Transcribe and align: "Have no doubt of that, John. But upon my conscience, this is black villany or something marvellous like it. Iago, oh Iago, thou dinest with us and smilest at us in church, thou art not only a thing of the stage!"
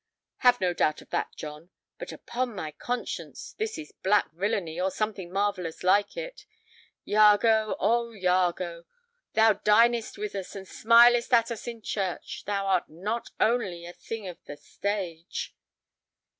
"Have 0.37 0.59
no 0.59 0.73
doubt 0.73 1.03
of 1.03 1.11
that, 1.11 1.35
John. 1.35 1.69
But 1.99 2.11
upon 2.11 2.55
my 2.55 2.71
conscience, 2.71 3.53
this 3.59 3.77
is 3.77 3.91
black 3.91 4.31
villany 4.31 4.81
or 4.81 4.89
something 4.89 5.31
marvellous 5.31 5.83
like 5.83 6.17
it. 6.17 6.47
Iago, 7.07 7.75
oh 7.79 8.11
Iago, 8.11 8.85
thou 9.33 9.53
dinest 9.53 10.17
with 10.17 10.33
us 10.33 10.55
and 10.55 10.67
smilest 10.67 11.31
at 11.33 11.51
us 11.51 11.67
in 11.67 11.83
church, 11.83 12.45
thou 12.45 12.65
art 12.65 12.89
not 12.89 13.29
only 13.39 13.85
a 13.85 13.93
thing 13.93 14.27
of 14.27 14.43
the 14.45 14.57
stage!" 14.57 15.55